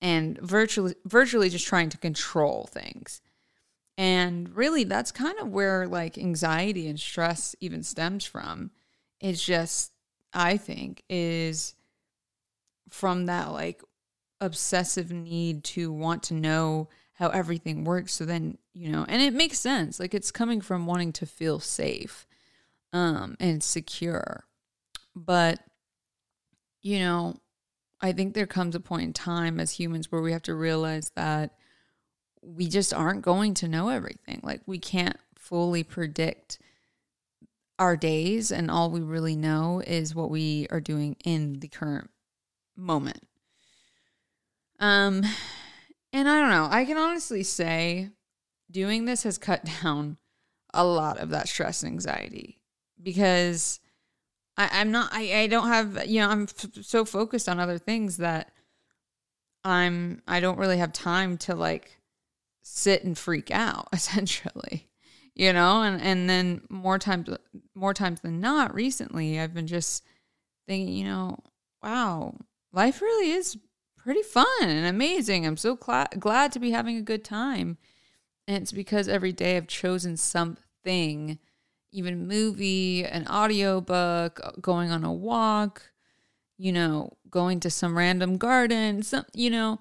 and 0.00 0.38
virtually 0.38 0.94
virtually 1.04 1.48
just 1.48 1.66
trying 1.66 1.88
to 1.90 1.98
control 1.98 2.68
things. 2.72 3.20
And 3.98 4.54
really 4.54 4.84
that's 4.84 5.10
kind 5.10 5.38
of 5.40 5.48
where 5.48 5.88
like 5.88 6.16
anxiety 6.16 6.86
and 6.86 7.00
stress 7.00 7.56
even 7.60 7.82
stems 7.82 8.24
from. 8.24 8.70
It's 9.20 9.44
just 9.44 9.92
I 10.32 10.56
think 10.58 11.02
is 11.08 11.74
from 12.90 13.26
that 13.26 13.50
like 13.52 13.82
obsessive 14.40 15.10
need 15.10 15.64
to 15.64 15.92
want 15.92 16.22
to 16.24 16.34
know 16.34 16.88
how 17.14 17.28
everything 17.28 17.84
works. 17.84 18.12
So 18.12 18.24
then 18.24 18.58
you 18.74 18.90
know 18.90 19.04
and 19.08 19.22
it 19.22 19.34
makes 19.34 19.58
sense. 19.58 19.98
Like 19.98 20.14
it's 20.14 20.30
coming 20.30 20.60
from 20.60 20.86
wanting 20.86 21.12
to 21.14 21.26
feel 21.26 21.60
safe 21.60 22.26
um 22.92 23.36
and 23.40 23.62
secure. 23.62 24.44
But 25.14 25.60
you 26.82 27.00
know 27.00 27.34
i 28.00 28.12
think 28.12 28.34
there 28.34 28.46
comes 28.46 28.74
a 28.74 28.80
point 28.80 29.02
in 29.02 29.12
time 29.12 29.58
as 29.58 29.72
humans 29.72 30.12
where 30.12 30.20
we 30.20 30.30
have 30.30 30.42
to 30.42 30.54
realize 30.54 31.10
that 31.16 31.56
we 32.42 32.68
just 32.68 32.94
aren't 32.94 33.22
going 33.22 33.54
to 33.54 33.68
know 33.68 33.88
everything. 33.88 34.40
Like 34.42 34.60
we 34.66 34.78
can't 34.78 35.16
fully 35.36 35.82
predict 35.82 36.58
our 37.78 37.96
days 37.96 38.50
and 38.52 38.70
all 38.70 38.90
we 38.90 39.00
really 39.00 39.36
know 39.36 39.82
is 39.86 40.14
what 40.14 40.30
we 40.30 40.66
are 40.70 40.80
doing 40.80 41.16
in 41.24 41.58
the 41.60 41.68
current 41.68 42.10
moment 42.76 43.22
um, 44.78 45.22
and 46.12 46.28
I 46.28 46.40
don't 46.40 46.50
know. 46.50 46.68
I 46.70 46.84
can 46.84 46.96
honestly 46.96 47.42
say 47.42 48.10
doing 48.70 49.04
this 49.04 49.22
has 49.22 49.38
cut 49.38 49.64
down 49.82 50.16
a 50.72 50.84
lot 50.84 51.18
of 51.18 51.30
that 51.30 51.48
stress 51.48 51.82
and 51.82 51.92
anxiety 51.92 52.60
because 53.02 53.80
I, 54.56 54.68
I'm 54.72 54.90
not, 54.90 55.10
I, 55.12 55.42
I 55.42 55.46
don't 55.46 55.68
have, 55.68 56.06
you 56.06 56.20
know, 56.20 56.28
I'm 56.28 56.42
f- 56.42 56.82
so 56.82 57.04
focused 57.04 57.48
on 57.48 57.60
other 57.60 57.78
things 57.78 58.18
that 58.18 58.52
I'm, 59.64 60.22
I 60.26 60.40
don't 60.40 60.58
really 60.58 60.78
have 60.78 60.92
time 60.92 61.38
to 61.38 61.54
like 61.54 61.98
sit 62.62 63.04
and 63.04 63.16
freak 63.16 63.50
out 63.50 63.88
essentially, 63.92 64.88
you 65.34 65.52
know, 65.52 65.82
and, 65.82 66.00
and 66.00 66.28
then 66.28 66.62
more 66.68 66.98
times, 66.98 67.28
more 67.74 67.94
times 67.94 68.20
than 68.20 68.40
not 68.40 68.74
recently, 68.74 69.40
I've 69.40 69.54
been 69.54 69.66
just 69.66 70.04
thinking, 70.66 70.94
you 70.94 71.04
know, 71.04 71.38
wow, 71.82 72.34
life 72.72 73.00
really 73.00 73.30
is 73.30 73.56
pretty 74.06 74.22
fun 74.22 74.46
and 74.60 74.86
amazing. 74.86 75.44
I'm 75.44 75.56
so 75.56 75.76
cl- 75.76 76.06
glad 76.16 76.52
to 76.52 76.60
be 76.60 76.70
having 76.70 76.96
a 76.96 77.02
good 77.02 77.24
time. 77.24 77.76
And 78.46 78.62
it's 78.62 78.70
because 78.70 79.08
every 79.08 79.32
day 79.32 79.56
I've 79.56 79.66
chosen 79.66 80.16
something, 80.16 81.40
even 81.90 82.28
movie, 82.28 83.04
an 83.04 83.26
audiobook, 83.26 84.40
uh, 84.44 84.52
going 84.60 84.92
on 84.92 85.02
a 85.02 85.12
walk, 85.12 85.90
you 86.56 86.70
know, 86.70 87.16
going 87.28 87.58
to 87.58 87.68
some 87.68 87.98
random 87.98 88.36
garden, 88.38 89.02
some, 89.02 89.24
you 89.34 89.50
know, 89.50 89.80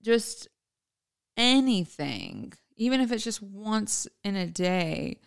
just 0.00 0.48
anything, 1.36 2.54
even 2.76 2.98
if 3.02 3.12
it's 3.12 3.24
just 3.24 3.42
once 3.42 4.08
in 4.24 4.36
a 4.36 4.46
day, 4.46 5.20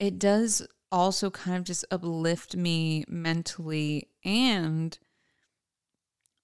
it 0.00 0.18
does 0.18 0.66
also 0.90 1.28
kind 1.28 1.58
of 1.58 1.64
just 1.64 1.84
uplift 1.90 2.56
me 2.56 3.04
mentally 3.08 4.08
and 4.24 4.98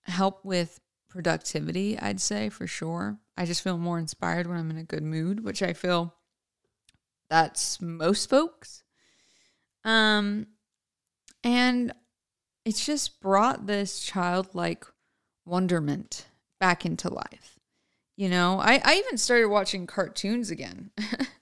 help 0.05 0.45
with 0.45 0.81
productivity, 1.09 1.99
I'd 1.99 2.21
say 2.21 2.49
for 2.49 2.67
sure. 2.67 3.19
I 3.37 3.45
just 3.45 3.63
feel 3.63 3.79
more 3.79 3.99
inspired 3.99 4.47
when 4.47 4.57
I'm 4.57 4.71
in 4.71 4.79
a 4.79 4.85
good 4.85 5.03
mood, 5.03 5.45
which 5.45 5.63
I 5.63 5.73
feel 5.73 6.15
that's 7.29 7.81
most 7.81 8.29
folks. 8.29 8.83
Um 9.85 10.47
and 11.43 11.93
it's 12.65 12.85
just 12.85 13.21
brought 13.21 13.67
this 13.67 14.01
childlike 14.01 14.85
wonderment 15.47 16.27
back 16.59 16.85
into 16.85 17.09
life. 17.09 17.59
You 18.17 18.29
know, 18.29 18.59
I, 18.61 18.81
I 18.85 18.97
even 18.97 19.17
started 19.17 19.47
watching 19.49 19.87
cartoons 19.87 20.51
again. 20.51 20.91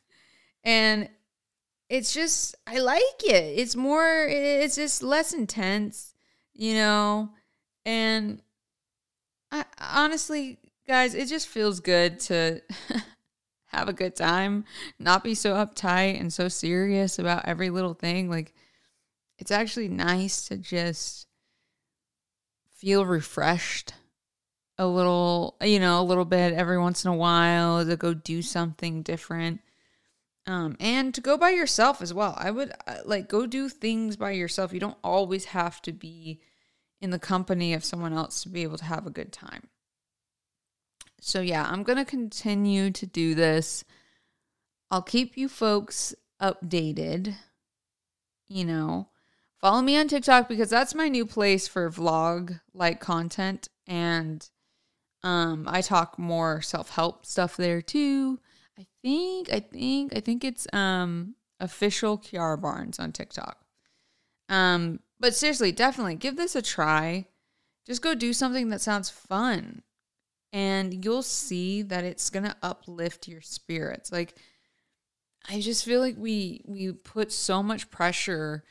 and 0.65 1.09
it's 1.89 2.15
just 2.15 2.55
I 2.67 2.79
like 2.79 3.25
it. 3.25 3.59
It's 3.59 3.75
more 3.75 4.27
it's 4.29 4.77
just 4.77 5.03
less 5.03 5.33
intense, 5.33 6.15
you 6.55 6.75
know, 6.75 7.31
and 7.85 8.41
I 9.51 9.65
honestly 9.81 10.59
guys, 10.89 11.15
it 11.15 11.29
just 11.29 11.47
feels 11.47 11.81
good 11.81 12.19
to 12.19 12.63
have 13.67 13.89
a 13.89 13.93
good 13.93 14.17
time, 14.17 14.65
not 14.99 15.23
be 15.23 15.35
so 15.35 15.55
uptight 15.55 16.19
and 16.19 16.33
so 16.33 16.49
serious 16.49 17.19
about 17.19 17.47
every 17.47 17.71
little 17.71 17.95
thing. 17.95 18.31
Like, 18.31 18.55
it's 19.39 19.51
actually 19.51 19.89
nice 19.89 20.49
to 20.49 20.57
just 20.57 21.27
feel 22.75 23.05
refreshed 23.05 23.93
a 24.79 24.87
little, 24.87 25.57
you 25.61 25.79
know, 25.79 26.01
a 26.01 26.05
little 26.05 26.25
bit 26.25 26.55
every 26.55 26.79
once 26.79 27.05
in 27.05 27.11
a 27.11 27.17
while 27.17 27.85
to 27.85 27.97
go 27.97 28.15
do 28.15 28.43
something 28.43 29.03
different. 29.03 29.61
Um, 30.47 30.77
and 30.81 31.15
to 31.15 31.21
go 31.21 31.37
by 31.37 31.51
yourself 31.51 32.01
as 32.01 32.15
well. 32.15 32.35
I 32.39 32.51
would 32.51 32.73
uh, 32.87 32.99
like 33.05 33.29
go 33.29 33.45
do 33.47 33.69
things 33.69 34.17
by 34.17 34.31
yourself. 34.31 34.73
You 34.73 34.81
don't 34.81 34.97
always 35.05 35.47
have 35.47 35.83
to 35.83 35.93
be 35.93 36.41
in 37.01 37.11
the 37.11 37.19
company 37.19 37.75
of 37.75 37.85
someone 37.85 38.13
else 38.13 38.43
to 38.43 38.49
be 38.49 38.63
able 38.63 38.79
to 38.79 38.85
have 38.85 39.07
a 39.07 39.11
good 39.11 39.33
time. 39.33 39.69
So, 41.21 41.41
yeah, 41.41 41.67
I'm 41.69 41.83
going 41.83 41.99
to 41.99 42.05
continue 42.05 42.91
to 42.93 43.07
do 43.07 43.35
this. 43.35 43.85
I'll 44.91 45.03
keep 45.03 45.37
you 45.37 45.49
folks 45.49 46.15
updated. 46.41 47.35
You 48.49 48.65
know, 48.65 49.09
follow 49.61 49.83
me 49.83 49.97
on 49.97 50.09
TikTok 50.09 50.49
because 50.49 50.71
that's 50.71 50.95
my 50.95 51.09
new 51.09 51.27
place 51.27 51.69
for 51.69 51.91
vlog 51.91 52.61
like 52.73 53.01
content. 53.01 53.69
And 53.87 54.49
um, 55.23 55.65
I 55.69 55.83
talk 55.83 56.19
more 56.19 56.63
self 56.63 56.91
help 56.91 57.27
stuff 57.27 57.57
there 57.57 57.83
too. 57.83 58.39
I 58.79 58.87
think, 59.03 59.53
I 59.53 59.61
think, 59.61 60.17
I 60.17 60.21
think 60.21 60.45
it's 60.45 60.67
um 60.73 61.35
official 61.61 62.17
Kiara 62.17 62.61
Barnes 62.61 62.99
on 62.99 63.13
TikTok. 63.13 63.59
Um, 64.49 65.01
but 65.21 65.35
seriously, 65.35 65.73
definitely 65.73 66.15
give 66.15 66.37
this 66.37 66.55
a 66.55 66.63
try. 66.63 67.27
Just 67.87 68.03
go 68.03 68.15
do 68.15 68.33
something 68.33 68.69
that 68.69 68.81
sounds 68.81 69.11
fun 69.11 69.83
and 70.53 71.05
you'll 71.05 71.23
see 71.23 71.83
that 71.83 72.05
it's 72.05 72.31
going 72.31 72.45
to 72.45 72.57
uplift 72.63 73.29
your 73.29 73.41
spirits. 73.41 74.11
Like 74.13 74.35
I 75.49 75.61
just 75.61 75.85
feel 75.85 76.01
like 76.01 76.17
we 76.19 76.63
we 76.67 76.93
put 76.93 77.33
so 77.33 77.63
much 77.63 77.91
pressure 77.91 78.65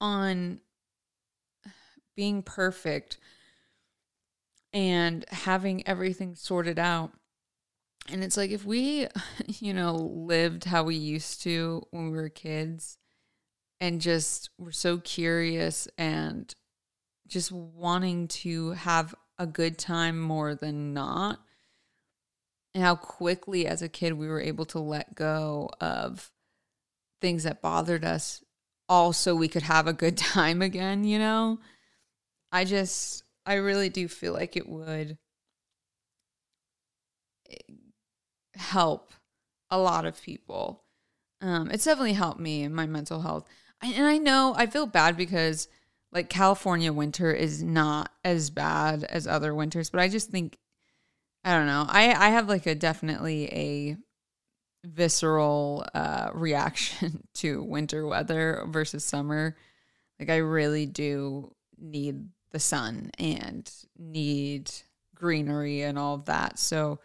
on 0.00 0.60
being 2.16 2.42
perfect 2.42 3.18
and 4.72 5.24
having 5.30 5.86
everything 5.86 6.34
sorted 6.34 6.78
out. 6.78 7.12
And 8.10 8.22
it's 8.22 8.36
like 8.36 8.50
if 8.50 8.64
we, 8.64 9.08
you 9.46 9.72
know, 9.72 9.94
lived 9.94 10.64
how 10.64 10.84
we 10.84 10.96
used 10.96 11.42
to 11.42 11.82
when 11.90 12.10
we 12.10 12.16
were 12.16 12.28
kids 12.28 12.98
and 13.84 14.00
just 14.00 14.48
were 14.56 14.72
so 14.72 14.96
curious 14.96 15.86
and 15.98 16.54
just 17.26 17.52
wanting 17.52 18.26
to 18.28 18.70
have 18.70 19.14
a 19.38 19.46
good 19.46 19.76
time 19.76 20.18
more 20.18 20.54
than 20.54 20.94
not. 20.94 21.38
And 22.72 22.82
how 22.82 22.96
quickly 22.96 23.66
as 23.66 23.82
a 23.82 23.90
kid 23.90 24.14
we 24.14 24.26
were 24.26 24.40
able 24.40 24.64
to 24.66 24.78
let 24.78 25.14
go 25.14 25.68
of 25.82 26.32
things 27.20 27.42
that 27.42 27.60
bothered 27.60 28.06
us 28.06 28.42
all 28.88 29.12
so 29.12 29.34
we 29.36 29.48
could 29.48 29.64
have 29.64 29.86
a 29.86 29.92
good 29.92 30.16
time 30.32 30.62
again, 30.62 31.04
you 31.04 31.18
know? 31.18 31.58
I 32.50 32.64
just, 32.64 33.22
I 33.44 33.56
really 33.56 33.90
do 33.90 34.08
feel 34.08 34.32
like 34.32 34.56
it 34.56 34.66
would 34.66 35.18
help 38.54 39.12
a 39.70 39.78
lot 39.78 40.06
of 40.06 40.22
people. 40.22 40.84
Um, 41.42 41.70
it's 41.70 41.84
definitely 41.84 42.14
helped 42.14 42.40
me 42.40 42.62
in 42.62 42.74
my 42.74 42.86
mental 42.86 43.20
health. 43.20 43.46
And 43.82 44.06
I 44.06 44.18
know 44.18 44.54
I 44.56 44.66
feel 44.66 44.86
bad 44.86 45.16
because 45.16 45.68
like 46.12 46.30
California 46.30 46.92
winter 46.92 47.32
is 47.32 47.62
not 47.62 48.10
as 48.24 48.50
bad 48.50 49.04
as 49.04 49.26
other 49.26 49.54
winters, 49.54 49.90
but 49.90 50.00
I 50.00 50.08
just 50.08 50.30
think 50.30 50.58
I 51.44 51.54
don't 51.54 51.66
know. 51.66 51.84
I 51.88 52.12
I 52.12 52.30
have 52.30 52.48
like 52.48 52.66
a 52.66 52.74
definitely 52.74 53.46
a 53.46 53.96
visceral 54.86 55.84
uh 55.94 56.30
reaction 56.34 57.24
to 57.34 57.62
winter 57.62 58.06
weather 58.06 58.64
versus 58.68 59.04
summer. 59.04 59.56
Like 60.18 60.30
I 60.30 60.36
really 60.36 60.86
do 60.86 61.54
need 61.78 62.28
the 62.50 62.60
sun 62.60 63.10
and 63.18 63.70
need 63.98 64.70
greenery 65.14 65.82
and 65.82 65.98
all 65.98 66.14
of 66.14 66.26
that. 66.26 66.58
So 66.58 67.00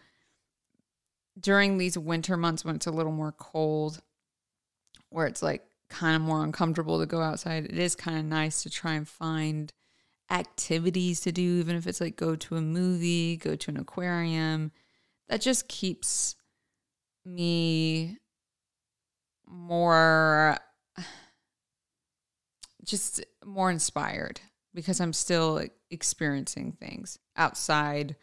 during 1.39 1.77
these 1.77 1.97
winter 1.97 2.37
months 2.37 2.63
when 2.63 2.75
it's 2.75 2.87
a 2.87 2.91
little 2.91 3.11
more 3.11 3.31
cold 3.31 4.01
where 5.09 5.25
it's 5.25 5.41
like 5.41 5.65
kind 5.89 6.15
of 6.15 6.21
more 6.21 6.43
uncomfortable 6.43 6.99
to 6.99 7.05
go 7.05 7.21
outside, 7.21 7.65
it 7.65 7.77
is 7.77 7.95
kind 7.95 8.19
of 8.19 8.25
nice 8.25 8.63
to 8.63 8.69
try 8.69 8.93
and 8.93 9.07
find 9.07 9.73
activities 10.31 11.21
to 11.21 11.31
do, 11.31 11.59
even 11.59 11.75
if 11.75 11.87
it's 11.87 12.01
like 12.01 12.15
go 12.15 12.35
to 12.35 12.55
a 12.55 12.61
movie, 12.61 13.37
go 13.37 13.55
to 13.55 13.71
an 13.71 13.77
aquarium. 13.77 14.71
That 15.27 15.41
just 15.41 15.67
keeps 15.67 16.35
me 17.25 18.17
more 19.47 20.57
just 22.83 23.23
more 23.45 23.69
inspired 23.69 24.41
because 24.73 24.99
I'm 24.99 25.13
still 25.13 25.63
experiencing 25.91 26.73
things 26.73 27.19
outside 27.35 28.15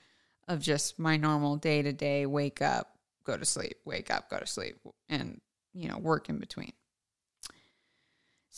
of 0.49 0.61
just 0.61 0.99
my 0.99 1.17
normal 1.17 1.57
day 1.57 1.83
to 1.83 1.93
day 1.93 2.27
wake 2.27 2.63
up, 2.63 2.99
go 3.25 3.37
to 3.37 3.45
sleep, 3.45 3.77
wake 3.85 4.11
up, 4.11 4.31
go 4.31 4.39
to 4.39 4.47
sleep, 4.47 4.77
and, 5.09 5.41
you 5.75 5.89
know, 5.89 5.99
work 5.99 6.29
in 6.29 6.39
between. 6.39 6.73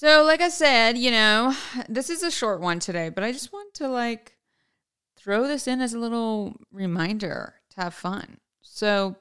So, 0.00 0.22
like 0.22 0.40
I 0.40 0.48
said, 0.48 0.96
you 0.96 1.10
know, 1.10 1.56
this 1.88 2.08
is 2.08 2.22
a 2.22 2.30
short 2.30 2.60
one 2.60 2.78
today, 2.78 3.08
but 3.08 3.24
I 3.24 3.32
just 3.32 3.52
want 3.52 3.74
to 3.74 3.88
like 3.88 4.36
throw 5.16 5.48
this 5.48 5.66
in 5.66 5.80
as 5.80 5.92
a 5.92 5.98
little 5.98 6.54
reminder 6.70 7.54
to 7.70 7.80
have 7.80 7.94
fun. 7.94 8.38
So, 8.62 9.16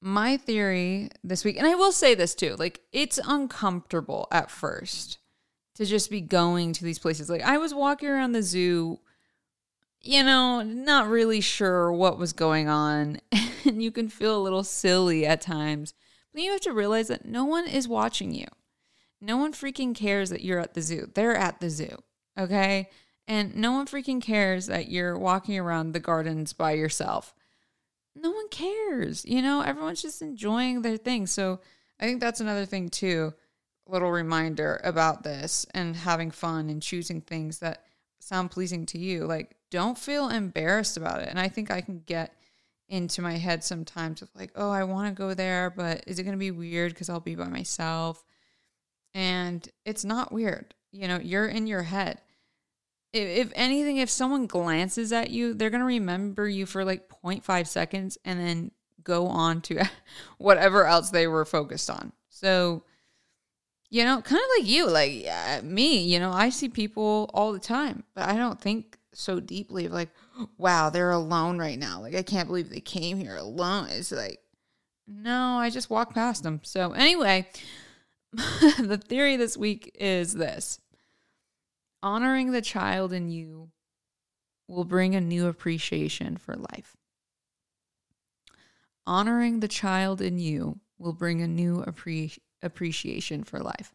my 0.00 0.38
theory 0.38 1.10
this 1.22 1.44
week, 1.44 1.56
and 1.56 1.68
I 1.68 1.76
will 1.76 1.92
say 1.92 2.16
this 2.16 2.34
too, 2.34 2.56
like 2.58 2.80
it's 2.90 3.20
uncomfortable 3.24 4.26
at 4.32 4.50
first 4.50 5.18
to 5.76 5.84
just 5.84 6.10
be 6.10 6.20
going 6.20 6.72
to 6.72 6.82
these 6.82 6.98
places. 6.98 7.30
Like 7.30 7.42
I 7.42 7.56
was 7.56 7.72
walking 7.72 8.08
around 8.08 8.32
the 8.32 8.42
zoo, 8.42 8.98
you 10.00 10.24
know, 10.24 10.62
not 10.62 11.08
really 11.08 11.40
sure 11.40 11.92
what 11.92 12.18
was 12.18 12.32
going 12.32 12.68
on, 12.68 13.20
and 13.64 13.80
you 13.80 13.92
can 13.92 14.08
feel 14.08 14.36
a 14.36 14.42
little 14.42 14.64
silly 14.64 15.24
at 15.24 15.40
times. 15.40 15.94
But 16.32 16.42
you 16.42 16.50
have 16.50 16.60
to 16.62 16.72
realize 16.72 17.06
that 17.06 17.24
no 17.24 17.44
one 17.44 17.68
is 17.68 17.86
watching 17.86 18.34
you. 18.34 18.48
No 19.24 19.38
one 19.38 19.52
freaking 19.52 19.94
cares 19.94 20.30
that 20.30 20.42
you're 20.42 20.60
at 20.60 20.74
the 20.74 20.82
zoo. 20.82 21.10
They're 21.14 21.36
at 21.36 21.60
the 21.60 21.70
zoo. 21.70 21.96
Okay. 22.38 22.90
And 23.26 23.56
no 23.56 23.72
one 23.72 23.86
freaking 23.86 24.20
cares 24.20 24.66
that 24.66 24.90
you're 24.90 25.18
walking 25.18 25.58
around 25.58 25.92
the 25.92 26.00
gardens 26.00 26.52
by 26.52 26.72
yourself. 26.72 27.34
No 28.14 28.30
one 28.30 28.48
cares. 28.48 29.24
You 29.24 29.40
know, 29.40 29.62
everyone's 29.62 30.02
just 30.02 30.20
enjoying 30.20 30.82
their 30.82 30.98
thing. 30.98 31.26
So 31.26 31.60
I 31.98 32.04
think 32.04 32.20
that's 32.20 32.40
another 32.40 32.66
thing, 32.66 32.90
too. 32.90 33.32
Little 33.86 34.10
reminder 34.10 34.80
about 34.84 35.22
this 35.22 35.66
and 35.72 35.96
having 35.96 36.30
fun 36.30 36.68
and 36.68 36.82
choosing 36.82 37.22
things 37.22 37.60
that 37.60 37.84
sound 38.20 38.50
pleasing 38.50 38.84
to 38.86 38.98
you. 38.98 39.24
Like, 39.24 39.56
don't 39.70 39.98
feel 39.98 40.28
embarrassed 40.28 40.96
about 40.96 41.22
it. 41.22 41.28
And 41.28 41.40
I 41.40 41.48
think 41.48 41.70
I 41.70 41.80
can 41.80 42.02
get 42.06 42.36
into 42.88 43.22
my 43.22 43.38
head 43.38 43.64
sometimes 43.64 44.20
of 44.20 44.28
like, 44.34 44.52
oh, 44.54 44.70
I 44.70 44.84
want 44.84 45.08
to 45.08 45.18
go 45.18 45.32
there, 45.32 45.70
but 45.70 46.04
is 46.06 46.18
it 46.18 46.24
going 46.24 46.36
to 46.36 46.38
be 46.38 46.50
weird 46.50 46.92
because 46.92 47.08
I'll 47.08 47.20
be 47.20 47.34
by 47.34 47.48
myself? 47.48 48.22
And 49.14 49.66
it's 49.84 50.04
not 50.04 50.32
weird. 50.32 50.74
You 50.92 51.08
know, 51.08 51.18
you're 51.18 51.46
in 51.46 51.66
your 51.66 51.82
head. 51.82 52.20
If, 53.12 53.46
if 53.46 53.52
anything, 53.54 53.98
if 53.98 54.10
someone 54.10 54.46
glances 54.46 55.12
at 55.12 55.30
you, 55.30 55.54
they're 55.54 55.70
going 55.70 55.80
to 55.80 55.86
remember 55.86 56.48
you 56.48 56.66
for 56.66 56.84
like 56.84 57.08
0.5 57.24 57.66
seconds 57.66 58.18
and 58.24 58.40
then 58.40 58.70
go 59.02 59.26
on 59.26 59.60
to 59.62 59.84
whatever 60.38 60.86
else 60.86 61.10
they 61.10 61.26
were 61.26 61.44
focused 61.44 61.88
on. 61.90 62.12
So, 62.28 62.82
you 63.90 64.04
know, 64.04 64.20
kind 64.20 64.42
of 64.42 64.48
like 64.58 64.68
you, 64.68 64.90
like 64.90 65.12
yeah, 65.22 65.60
me, 65.62 66.02
you 66.02 66.18
know, 66.18 66.32
I 66.32 66.48
see 66.48 66.68
people 66.68 67.30
all 67.32 67.52
the 67.52 67.60
time, 67.60 68.02
but 68.14 68.28
I 68.28 68.36
don't 68.36 68.60
think 68.60 68.98
so 69.12 69.38
deeply 69.38 69.86
of 69.86 69.92
like, 69.92 70.10
wow, 70.58 70.90
they're 70.90 71.12
alone 71.12 71.58
right 71.58 71.78
now. 71.78 72.00
Like, 72.00 72.16
I 72.16 72.22
can't 72.22 72.48
believe 72.48 72.70
they 72.70 72.80
came 72.80 73.18
here 73.18 73.36
alone. 73.36 73.88
It's 73.90 74.10
like, 74.10 74.40
no, 75.06 75.58
I 75.58 75.70
just 75.70 75.90
walked 75.90 76.14
past 76.14 76.42
them. 76.42 76.60
So, 76.64 76.92
anyway, 76.92 77.46
the 78.78 78.98
theory 78.98 79.36
this 79.36 79.56
week 79.56 79.94
is 79.94 80.34
this 80.34 80.80
honoring 82.02 82.50
the 82.52 82.62
child 82.62 83.12
in 83.12 83.30
you 83.30 83.70
will 84.66 84.84
bring 84.84 85.14
a 85.14 85.20
new 85.20 85.46
appreciation 85.46 86.36
for 86.36 86.56
life. 86.56 86.96
Honoring 89.06 89.60
the 89.60 89.68
child 89.68 90.20
in 90.20 90.38
you 90.38 90.80
will 90.98 91.12
bring 91.12 91.42
a 91.42 91.48
new 91.48 91.84
appre- 91.84 92.38
appreciation 92.62 93.44
for 93.44 93.60
life. 93.60 93.94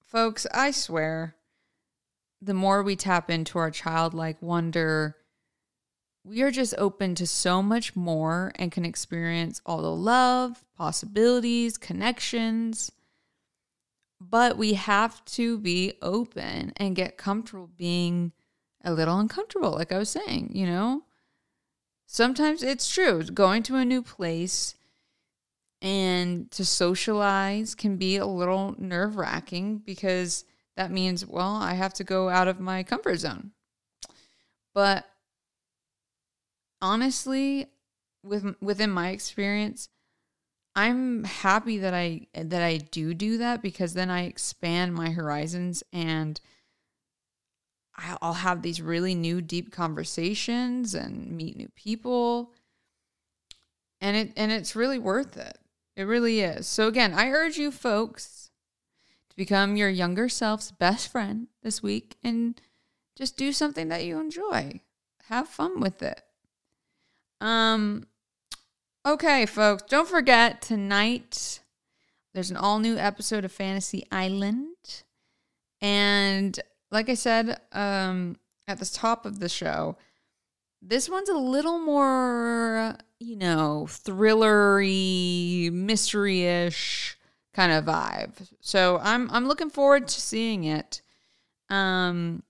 Folks, 0.00 0.46
I 0.52 0.72
swear, 0.72 1.36
the 2.40 2.54
more 2.54 2.82
we 2.82 2.96
tap 2.96 3.30
into 3.30 3.58
our 3.58 3.70
childlike 3.70 4.42
wonder, 4.42 5.16
we 6.24 6.42
are 6.42 6.50
just 6.50 6.74
open 6.78 7.14
to 7.16 7.26
so 7.26 7.62
much 7.62 7.96
more 7.96 8.52
and 8.56 8.70
can 8.70 8.84
experience 8.84 9.60
all 9.66 9.82
the 9.82 9.90
love, 9.90 10.64
possibilities, 10.76 11.76
connections. 11.76 12.92
But 14.20 14.56
we 14.56 14.74
have 14.74 15.24
to 15.26 15.58
be 15.58 15.94
open 16.00 16.72
and 16.76 16.94
get 16.94 17.18
comfortable 17.18 17.70
being 17.76 18.32
a 18.84 18.92
little 18.92 19.18
uncomfortable, 19.18 19.72
like 19.72 19.90
I 19.90 19.98
was 19.98 20.10
saying, 20.10 20.50
you 20.54 20.66
know? 20.66 21.02
Sometimes 22.06 22.62
it's 22.62 22.92
true. 22.92 23.22
Going 23.24 23.62
to 23.64 23.76
a 23.76 23.84
new 23.84 24.02
place 24.02 24.76
and 25.80 26.50
to 26.52 26.64
socialize 26.64 27.74
can 27.74 27.96
be 27.96 28.16
a 28.16 28.26
little 28.26 28.76
nerve 28.78 29.16
wracking 29.16 29.78
because 29.78 30.44
that 30.76 30.92
means, 30.92 31.26
well, 31.26 31.56
I 31.56 31.74
have 31.74 31.94
to 31.94 32.04
go 32.04 32.28
out 32.28 32.46
of 32.48 32.60
my 32.60 32.84
comfort 32.84 33.16
zone. 33.16 33.50
But 34.72 35.06
honestly, 36.82 37.68
with 38.22 38.56
within 38.60 38.90
my 38.90 39.08
experience, 39.08 39.88
I'm 40.74 41.24
happy 41.24 41.78
that 41.78 41.94
I 41.94 42.26
that 42.34 42.62
I 42.62 42.78
do 42.78 43.14
do 43.14 43.38
that 43.38 43.62
because 43.62 43.94
then 43.94 44.10
I 44.10 44.24
expand 44.24 44.94
my 44.94 45.10
horizons 45.10 45.82
and 45.92 46.40
I'll 48.20 48.32
have 48.34 48.62
these 48.62 48.80
really 48.80 49.14
new 49.14 49.40
deep 49.42 49.70
conversations 49.70 50.94
and 50.94 51.30
meet 51.30 51.56
new 51.56 51.68
people. 51.76 52.52
And 54.00 54.16
it 54.16 54.32
and 54.36 54.50
it's 54.50 54.74
really 54.74 54.98
worth 54.98 55.36
it. 55.36 55.58
It 55.94 56.04
really 56.04 56.40
is. 56.40 56.66
So 56.66 56.88
again, 56.88 57.12
I 57.12 57.28
urge 57.28 57.58
you 57.58 57.70
folks 57.70 58.50
to 59.28 59.36
become 59.36 59.76
your 59.76 59.90
younger 59.90 60.28
self's 60.28 60.70
best 60.70 61.08
friend 61.08 61.48
this 61.62 61.82
week 61.82 62.16
and 62.24 62.60
just 63.14 63.36
do 63.36 63.52
something 63.52 63.88
that 63.88 64.04
you 64.04 64.18
enjoy. 64.18 64.80
Have 65.28 65.48
fun 65.48 65.80
with 65.80 66.02
it. 66.02 66.22
Um 67.42 68.06
okay, 69.04 69.44
folks, 69.46 69.82
don't 69.88 70.08
forget 70.08 70.62
tonight 70.62 71.60
there's 72.34 72.50
an 72.50 72.56
all 72.56 72.78
new 72.78 72.96
episode 72.96 73.44
of 73.44 73.52
Fantasy 73.52 74.06
Island. 74.10 75.02
And 75.80 76.58
like 76.90 77.08
I 77.08 77.14
said 77.14 77.60
um, 77.72 78.36
at 78.66 78.78
the 78.78 78.86
top 78.86 79.26
of 79.26 79.38
the 79.40 79.48
show, 79.48 79.96
this 80.80 81.08
one's 81.08 81.28
a 81.28 81.36
little 81.36 81.78
more, 81.78 82.96
you 83.20 83.36
know, 83.36 83.86
thrillery, 83.88 85.70
mystery-ish 85.70 87.18
kind 87.54 87.72
of 87.72 87.84
vibe. 87.84 88.32
So 88.60 88.98
I'm 89.02 89.30
I'm 89.30 89.46
looking 89.46 89.70
forward 89.70 90.08
to 90.08 90.20
seeing 90.20 90.64
it. 90.64 91.02
Um, 91.68 92.42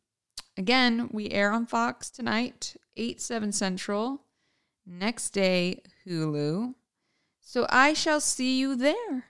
again, 0.57 1.09
we 1.13 1.31
air 1.31 1.51
on 1.53 1.67
Fox 1.67 2.09
tonight, 2.09 2.77
eight 2.97 3.21
seven 3.21 3.53
central. 3.53 4.22
Next 4.87 5.31
day, 5.31 5.83
Hulu. 6.07 6.75
So 7.41 7.67
I 7.69 7.93
shall 7.93 8.21
see 8.21 8.59
you 8.59 8.77
there. 8.77 9.25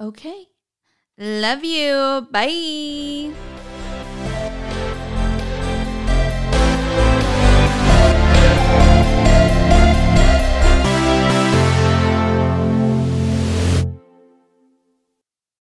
Okay. 0.00 0.46
Love 1.18 1.64
you. 1.64 2.26
Bye. 2.30 3.59